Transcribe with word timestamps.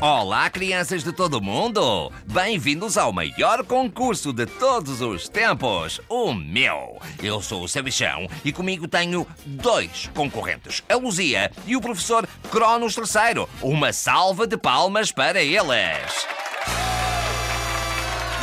Olá, 0.00 0.48
crianças 0.48 1.02
de 1.02 1.12
todo 1.12 1.38
o 1.38 1.42
mundo! 1.42 2.12
Bem-vindos 2.24 2.96
ao 2.96 3.12
maior 3.12 3.64
concurso 3.64 4.32
de 4.32 4.46
todos 4.46 5.00
os 5.00 5.28
tempos, 5.28 6.00
o 6.08 6.32
meu. 6.32 7.00
Eu 7.20 7.42
sou 7.42 7.64
o 7.64 7.68
Sabichão 7.68 8.28
e 8.44 8.52
comigo 8.52 8.86
tenho 8.86 9.26
dois 9.44 10.08
concorrentes, 10.14 10.84
a 10.88 10.94
Luzia 10.94 11.50
e 11.66 11.74
o 11.74 11.80
professor 11.80 12.28
Cronos 12.48 12.96
III. 12.96 13.48
Uma 13.60 13.92
salva 13.92 14.46
de 14.46 14.56
palmas 14.56 15.10
para 15.10 15.42
eles! 15.42 16.28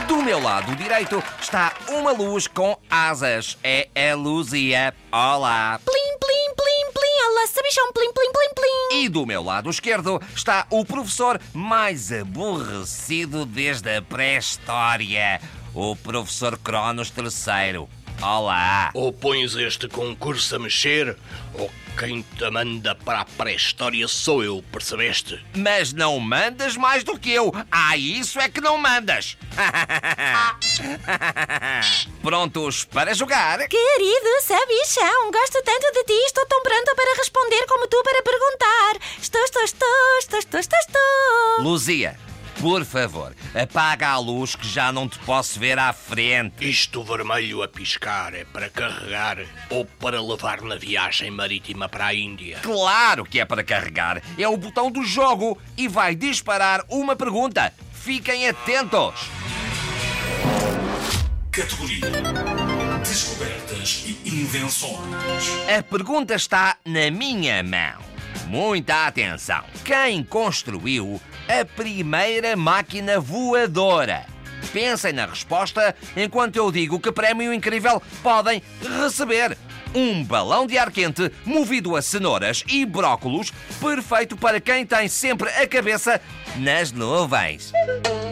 Do 0.10 0.18
meu 0.18 0.42
lado 0.42 0.76
direito 0.76 1.24
está 1.40 1.74
uma 1.88 2.12
luz 2.12 2.48
com 2.48 2.78
asas. 2.90 3.58
É 3.64 3.88
a 4.12 4.14
Luzia. 4.14 4.94
Olá! 5.10 5.80
Plim, 5.86 6.18
plim, 6.20 6.54
plim, 6.54 6.92
plim. 6.94 7.32
Olá, 7.32 7.48
sabichão, 7.48 7.94
plim, 7.94 8.12
plim, 8.12 8.32
plim. 8.34 8.45
E 8.98 9.10
do 9.10 9.26
meu 9.26 9.44
lado 9.44 9.70
esquerdo 9.70 10.22
está 10.34 10.66
o 10.70 10.86
professor 10.86 11.38
mais 11.54 12.14
aborrecido 12.14 13.46
desde 13.46 13.98
a 13.98 14.02
pré-história, 14.02 15.42
o 15.74 15.98
professor 15.98 16.58
Cronos 16.58 17.12
III. 17.12 17.88
Olá! 18.22 18.92
Ou 18.94 19.12
pões 19.12 19.54
este 19.58 19.90
concurso 19.90 20.56
a 20.56 20.60
mexer, 20.60 21.18
ou 21.56 21.70
quem 21.98 22.22
te 22.22 22.50
manda 22.50 22.94
para 22.94 23.22
a 23.22 23.26
pré-história 23.26 24.08
sou 24.08 24.44
eu, 24.44 24.64
percebeste? 24.72 25.44
Mas 25.56 25.94
não 25.94 26.20
mandas 26.20 26.76
mais 26.76 27.04
do 27.04 27.18
que 27.18 27.32
eu. 27.32 27.54
Ah, 27.72 27.96
isso 27.96 28.40
é 28.40 28.50
que 28.50 28.60
não 28.60 28.78
mandas. 28.78 29.38
Prontos 32.22 32.84
para 32.86 33.14
jogar? 33.14 33.60
Querido 33.68 34.42
sabichão, 34.42 35.32
gosto 35.32 35.62
tanto 35.64 35.92
de 35.94 36.04
ti. 36.04 36.14
Estou 36.26 36.46
tão 36.48 36.62
pronta 36.64 36.96
para 36.96 37.18
responder 37.18 37.66
como 37.66 37.88
tu 37.88 38.02
para 38.04 38.22
perguntar. 38.24 38.35
Estou, 39.66 39.88
estou, 40.20 40.38
estou, 40.38 40.60
estou, 40.60 40.60
estou, 40.60 40.60
estou, 40.60 40.80
estou. 40.80 41.64
Luzia, 41.64 42.16
por 42.62 42.86
favor, 42.86 43.36
apaga 43.60 44.10
a 44.10 44.20
luz 44.20 44.56
que 44.56 44.68
já 44.68 44.92
não 44.92 45.10
te 45.10 45.18
posso 45.18 45.60
ver 45.60 45.80
à 45.80 45.92
frente. 45.92 46.70
Isto 46.70 47.04
vermelho 47.04 47.64
a 47.64 47.68
piscar 47.68 48.36
é 48.36 48.46
para 48.46 48.70
carregar 48.70 49.40
ou 49.72 49.84
para 49.84 50.22
levar 50.22 50.62
na 50.62 50.76
viagem 50.76 51.32
marítima 51.32 51.90
para 51.90 52.06
a 52.06 52.14
Índia? 52.14 52.60
Claro 52.62 53.26
que 53.26 53.40
é 53.40 53.46
para 53.46 53.64
carregar. 53.64 54.22
É 54.38 54.48
o 54.48 54.56
botão 54.56 54.92
do 54.92 55.04
jogo 55.04 55.60
e 55.76 55.88
vai 55.88 56.14
disparar 56.14 56.86
uma 56.88 57.16
pergunta. 57.16 57.74
Fiquem 57.92 58.48
atentos. 58.48 59.32
Categoria 61.52 62.12
Descobertas 63.04 64.04
e 64.06 64.30
Invenções. 64.30 65.50
A 65.76 65.82
pergunta 65.82 66.36
está 66.36 66.78
na 66.86 67.10
minha 67.10 67.64
mão. 67.64 68.15
Muita 68.48 69.08
atenção. 69.08 69.64
Quem 69.84 70.24
construiu 70.24 71.22
a 71.48 71.66
primeira 71.66 72.56
máquina 72.56 73.20
voadora? 73.20 74.26
Pensem 74.72 75.14
na 75.14 75.26
resposta 75.26 75.96
enquanto 76.16 76.58
eu 76.58 76.72
digo 76.72 77.00
que 77.00 77.12
prémio 77.12 77.54
incrível 77.54 78.02
podem 78.22 78.62
receber. 78.82 79.58
Um 79.94 80.24
balão 80.24 80.68
de 80.68 80.78
ar 80.78 80.92
quente 80.92 81.32
movido 81.46 81.96
a 81.96 82.02
cenouras 82.02 82.64
e 82.68 82.86
brócolos, 82.86 83.54
perfeito 83.80 84.36
para 84.36 84.60
quem 84.60 84.86
tem 84.86 85.08
sempre 85.08 85.50
a 85.50 85.66
cabeça 85.66 86.20
nas 86.58 86.92
nuvens. 86.92 87.72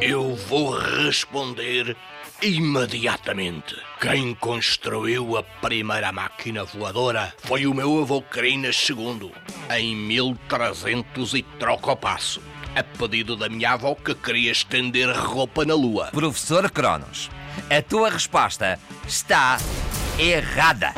Eu 0.02 0.36
vou 0.36 0.78
responder 0.78 1.96
imediatamente. 2.44 3.76
Quem 4.02 4.36
construiu 4.36 5.38
a 5.38 5.44
primeira 5.44 6.12
máquina 6.12 6.66
voadora 6.66 7.34
foi 7.38 7.66
o 7.66 7.74
meu 7.74 8.02
avô 8.02 8.22
Crinas 8.22 8.90
II, 8.90 9.32
em 9.78 9.96
1300 9.96 11.34
e 11.36 11.44
troca 11.58 11.92
o 11.92 11.96
passo, 11.96 12.42
a 12.76 12.84
pedido 12.84 13.38
da 13.38 13.48
minha 13.48 13.72
avó 13.72 13.96
que 13.96 14.14
queria 14.14 14.52
estender 14.52 15.10
roupa 15.18 15.64
na 15.64 15.74
lua. 15.74 16.08
Professor 16.08 16.70
Cronos, 16.70 17.30
a 17.70 17.82
tua 17.82 18.10
resposta 18.10 18.78
está 19.08 19.58
errada. 20.20 20.94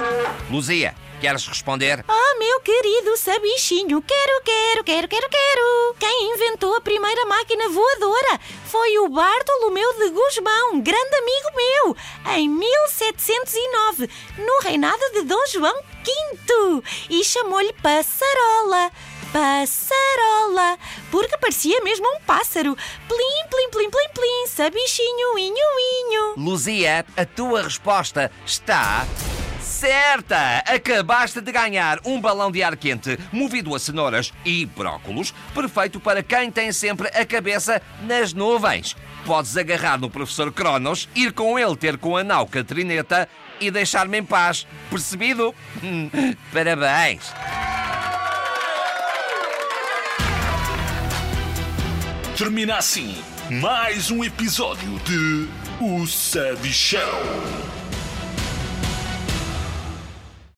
Luzia, 0.49 0.95
queres 1.19 1.45
responder? 1.47 2.03
Oh, 2.07 2.39
meu 2.39 2.59
querido 2.61 3.17
sabichinho, 3.17 4.01
quero, 4.01 4.41
quero, 4.43 4.83
quero, 4.83 5.07
quero, 5.07 5.29
quero. 5.29 5.95
Quem 5.99 6.33
inventou 6.33 6.75
a 6.75 6.81
primeira 6.81 7.25
máquina 7.25 7.69
voadora 7.69 8.39
foi 8.65 8.99
o 8.99 9.09
Bartolomeu 9.09 9.93
de 9.93 10.09
Gusmão, 10.09 10.81
grande 10.81 11.15
amigo 11.15 11.55
meu, 11.55 11.97
em 12.35 12.49
1709, 12.49 14.09
no 14.37 14.59
reinado 14.63 15.11
de 15.13 15.23
Dom 15.23 15.45
João 15.47 15.75
V. 15.75 16.83
E 17.09 17.23
chamou-lhe 17.23 17.73
Passarola. 17.73 18.91
Passarola, 19.31 20.77
porque 21.11 21.37
parecia 21.37 21.81
mesmo 21.81 22.07
um 22.07 22.21
pássaro. 22.21 22.73
Plim, 23.07 23.49
plim, 23.49 23.69
plim, 23.69 23.89
plim, 23.89 24.09
plim, 24.13 24.47
sabichinho, 24.47 25.37
inho, 25.37 25.55
inho. 25.57 26.33
Luzia, 26.37 27.05
a 27.17 27.25
tua 27.25 27.63
resposta 27.63 28.31
está 28.45 29.05
certa! 29.75 30.59
Acabaste 30.65 31.41
de 31.41 31.51
ganhar 31.51 31.99
um 32.05 32.19
balão 32.19 32.49
de 32.49 32.63
ar 32.63 32.77
quente 32.77 33.19
movido 33.31 33.75
a 33.75 33.79
cenouras 33.79 34.33
e 34.45 34.65
brócolos, 34.65 35.33
perfeito 35.53 35.99
para 35.99 36.23
quem 36.23 36.49
tem 36.49 36.71
sempre 36.71 37.09
a 37.09 37.25
cabeça 37.25 37.81
nas 38.03 38.31
nuvens. 38.33 38.95
Podes 39.25 39.57
agarrar 39.57 39.99
no 39.99 40.09
professor 40.09 40.51
Cronos, 40.51 41.09
ir 41.13 41.33
com 41.33 41.59
ele 41.59 41.75
ter 41.75 41.97
com 41.97 42.15
a 42.15 42.23
nau 42.23 42.47
Catrineta 42.47 43.27
e 43.59 43.69
deixar-me 43.69 44.17
em 44.19 44.23
paz. 44.23 44.65
Percebido? 44.89 45.53
Hum, 45.83 46.09
Parabéns! 46.53 47.33
Termina 52.37 52.77
assim 52.77 53.15
mais 53.49 54.09
um 54.09 54.23
episódio 54.23 54.99
de 54.99 55.47
O 55.79 56.07
Sabichão. 56.07 57.21